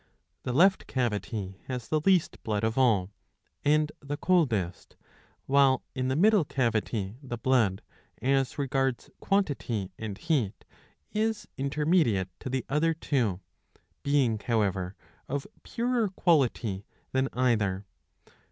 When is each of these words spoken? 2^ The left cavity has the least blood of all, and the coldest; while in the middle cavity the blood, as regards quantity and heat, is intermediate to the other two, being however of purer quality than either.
2^ 0.01 0.03
The 0.45 0.53
left 0.53 0.87
cavity 0.87 1.61
has 1.67 1.87
the 1.87 2.01
least 2.03 2.41
blood 2.41 2.63
of 2.63 2.75
all, 2.75 3.11
and 3.63 3.91
the 3.99 4.17
coldest; 4.17 4.95
while 5.45 5.83
in 5.93 6.07
the 6.07 6.15
middle 6.15 6.43
cavity 6.43 7.17
the 7.21 7.37
blood, 7.37 7.83
as 8.19 8.57
regards 8.57 9.11
quantity 9.19 9.91
and 9.99 10.17
heat, 10.17 10.65
is 11.11 11.47
intermediate 11.55 12.29
to 12.39 12.49
the 12.49 12.65
other 12.67 12.95
two, 12.95 13.41
being 14.01 14.39
however 14.39 14.95
of 15.29 15.45
purer 15.61 16.09
quality 16.09 16.83
than 17.11 17.29
either. 17.33 17.85